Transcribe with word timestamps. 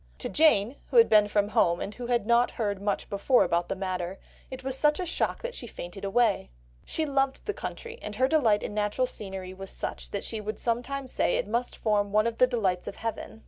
To 0.17 0.29
Jane, 0.29 0.77
who 0.87 0.97
had 0.97 1.09
been 1.09 1.27
from 1.27 1.49
home, 1.49 1.79
and 1.79 1.93
who 1.93 2.07
had 2.07 2.25
not 2.25 2.49
heard 2.57 2.81
much 2.81 3.07
before 3.07 3.43
about 3.43 3.69
the 3.69 3.75
matter, 3.75 4.17
it 4.49 4.63
was 4.63 4.75
such 4.75 4.99
a 4.99 5.05
shock 5.05 5.43
that 5.43 5.53
she 5.53 5.67
fainted 5.67 6.03
away... 6.03 6.49
she 6.87 7.05
loved 7.05 7.45
the 7.45 7.53
country, 7.53 7.99
and 8.01 8.15
her 8.15 8.27
delight 8.27 8.63
in 8.63 8.73
natural 8.73 9.05
scenery 9.05 9.53
was 9.53 9.69
such 9.69 10.09
that 10.09 10.23
she 10.23 10.41
would 10.41 10.57
sometimes 10.57 11.11
say 11.11 11.35
it 11.37 11.47
must 11.47 11.77
form 11.77 12.11
one 12.11 12.25
of 12.25 12.39
the 12.39 12.47
delights 12.47 12.87
of 12.87 12.95
heaven." 12.95 13.39